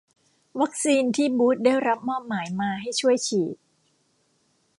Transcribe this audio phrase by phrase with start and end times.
[0.61, 3.57] วัคซีนที่บูตส์ได้รับมอบหมายมาให้ช่วยฉีด